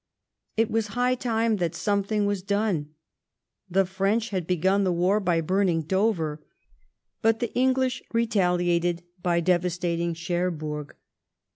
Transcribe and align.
It 0.57 0.71
was 0.71 0.87
high 0.97 1.13
time 1.13 1.57
that 1.57 1.75
some 1.75 2.01
thing 2.01 2.25
was 2.25 2.41
done. 2.41 2.89
The 3.69 3.85
French 3.85 4.29
had 4.29 4.47
begun 4.47 4.83
the 4.83 4.91
war 4.91 5.19
by 5.19 5.41
burning 5.41 5.83
Dover; 5.83 6.41
but 7.21 7.39
the 7.39 7.53
English 7.53 8.01
retaliated 8.11 9.03
by 9.21 9.41
devastat 9.41 9.99
ing 9.99 10.15
Cherbourg. 10.15 10.95